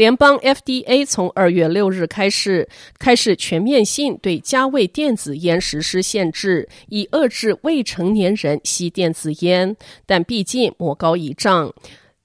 [0.00, 2.66] 联邦 FDA 从二月六日开始，
[2.98, 9.76] 开始全面性对加味电子烟实施限制，以遏制未成年人吸电子烟。
[10.06, 11.70] 但毕竟魔高一丈。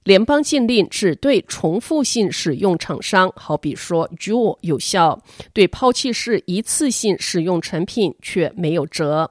[0.06, 5.20] 联邦禁令只对重复性使用厂商，好比说 Juul 有效，
[5.52, 9.28] 对抛弃式一次性使用产品却没有辙。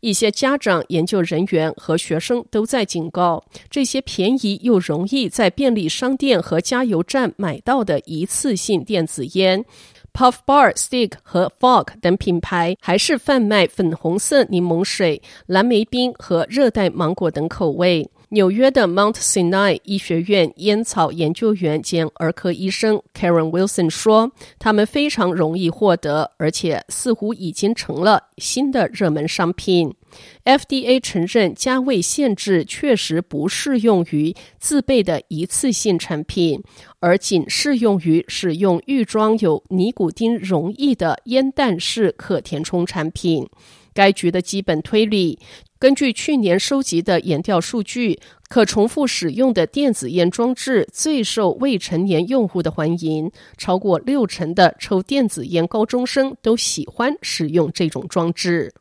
[0.00, 9.64] 一些家长、研究人员和学生都在警告，这些便宜又容易在便利商店和加油站买到的一次性电子烟
[10.12, 18.10] ，Puff Bar、Stick 和 Fog 等品牌，还是贩卖粉红色柠檬水、蓝莓冰和热带芒果等口味。
[18.30, 29.94] 纽约的 Mount Sinai 医学院烟草研究员兼儿科医生 Karen Wilson 说：“他们非常容易获得，而且似乎已经成了新的热门商品。
[30.44, 36.62] FDA 承认加味限制确实不适用于自备的一次性产品，
[37.00, 43.48] 而仅适用于使用预装有尼古丁溶液的烟弹式可填充产品。”
[43.94, 45.40] 该局的基本推理。
[45.78, 58.74] 根据去年收集的研调数据，可重复使用的电子烟装置最受未成年用户的欢迎，超过六成的抽电子烟高中生都喜欢使用这种装置。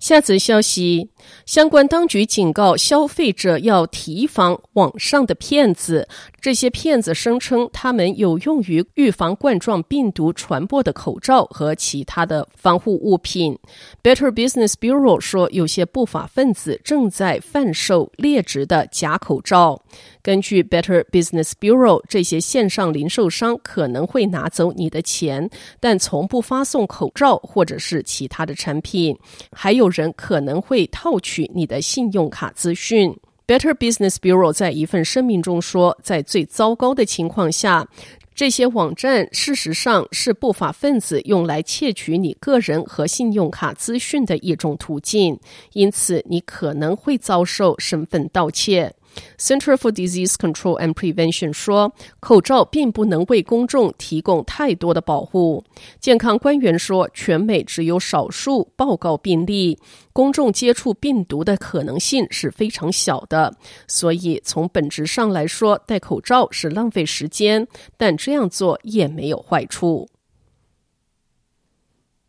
[0.00, 1.10] 下则消息，
[1.46, 6.08] 相关当局警告消费者要提防网上的骗子。
[6.40, 13.56] 这些骗子声称他们有用于预防冠状病毒传播的口罩和其他的防护物品。
[14.02, 19.80] Better Business Bureau 说，有些不法分子正在贩售劣质的假口罩。
[20.20, 29.16] 根据 Better Business Bureau，这些线上零售商可能会拿走你的钱，但从不发送口罩或者是其他的产品。
[29.52, 33.16] 还有人可能会套取你的信用卡资讯。
[33.46, 37.86] Better Business Bureau 在一份声明中说，在最糟糕的情况下，
[38.34, 45.38] 这些网站事实上是不法分子用来窃取你个人和信用卡资讯的一种途径，
[45.72, 48.94] 因此你可能会遭受身份盗窃。
[49.38, 55.64] Center for Disease Control and Prevention 说，口罩并不能为公众提供太多的保护。
[56.00, 59.78] 健康官员说，全美只有少数报告病例，
[60.12, 63.54] 公众接触病毒的可能性是非常小的。
[63.86, 70.08] 所以，从本质上来说，戴口罩是浪费时间，但这样做也没有坏处。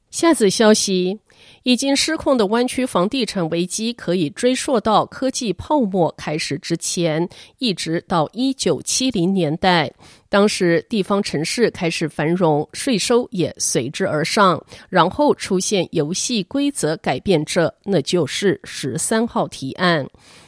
[0.09, 1.19] 下则消息。
[1.63, 9.91] 已经失控的湾区房地产危机可以追溯到科技泡沫开始之前，一直到一九七零年代。
[10.29, 20.07] 当时地方城市开始繁荣，税收也随之而上，然后出现游戏规则改变者，那就是十三号提案。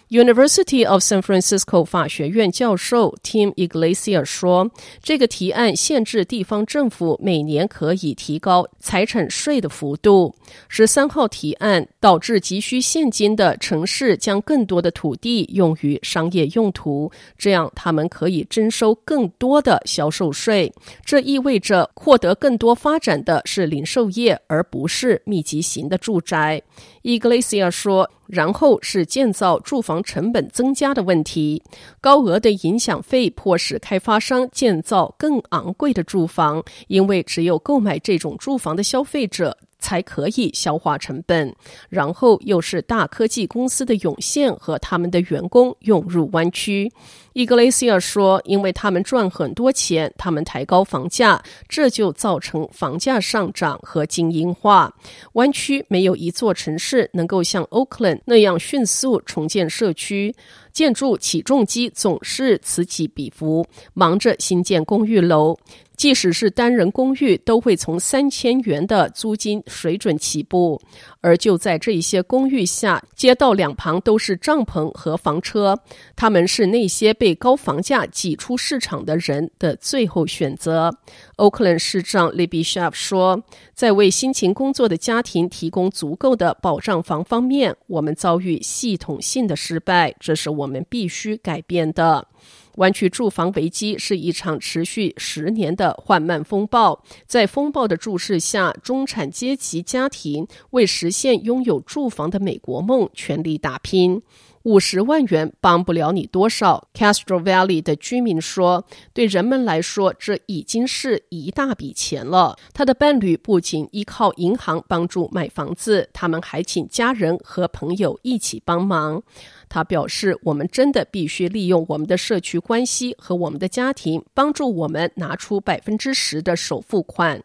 [0.09, 4.69] University of San Francisco 法学院教授 Tim Iglesias 说
[5.01, 10.35] ：“这个提案限制地方政府每年可以提高财产税的幅度。
[10.67, 20.71] 十三号提案导致急需现金的城市将更多的土地用于商业用途，这样他们可以征收更多的销售税。
[21.03, 26.61] 这意味着获得更多发展的是零售业，而不是密集型的住宅。”
[27.05, 28.09] 伊格莱西亚说。
[28.27, 31.61] 然后是建造住房成本增加的问题，
[32.01, 39.55] 高额的影响费迫使开发商建造更昂贵的住房，因为只有购买这种住房的消费者
[39.85, 41.55] 才可以消化成本。
[41.89, 46.91] 然后又是大科技公司的涌现和他们的员工涌入湾区。
[47.33, 54.91] 伊格雷西亚说：“因为他们赚很多钱，他们抬高房价，这就造成房价上涨和精英化。
[55.33, 60.33] 湾区没有一座城市能够像 Oakland 那样迅速重建社区，
[60.71, 65.57] 建筑起重机总是此起彼伏，忙着新建公寓楼。”
[66.05, 70.79] 即使是单人公寓，都会从三千元的租金水准起步。
[71.19, 75.75] 而就在这一些公寓下，街道两旁都是帐篷和房车，
[76.15, 80.95] 他们是那些被高房价挤出市场的人的最后选择。
[81.37, 83.43] 欧克兰市长 Libby Sharp 说
[83.73, 92.27] ：“在为辛勤工作的家庭提供足够的保障房方面，我们遭遇系统性的失败，这是我们必须改变的。”
[92.75, 104.21] 湾区住房危机是一场持续十年的缓慢风暴，在风暴的注视下，中产阶级家庭为实现拥有住房的美国梦全力打拼。
[104.65, 108.83] 五十万元帮不了你多少，Castro Valley 的居民说，
[109.13, 112.57] 对人们来说，这已经是一大笔钱了。
[112.73, 119.21] 他的伴侣不仅依靠银行帮助买房子，他们还请家人和朋友一起帮忙。
[119.69, 127.43] 他表示，我们真的必须利用我们的社区关系和我们的家庭，帮助我们拿出百分之十的首付款。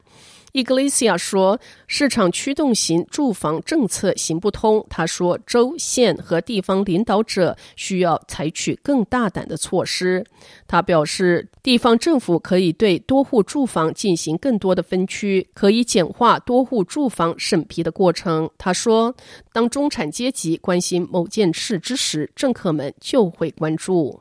[0.52, 10.24] 伊格雷西亚说：“市场驱动型住房政策行不通。”他说：“州、县和地方领导者需要采取更大胆的措施。”
[10.66, 18.50] 他表示，地方政府可以对多户住房进行更多的分区，可以简化多户住房审批的过程。
[18.58, 19.14] 他说
[19.52, 24.20] ：“当中产阶级关心某件事之时，政客们就会关注。”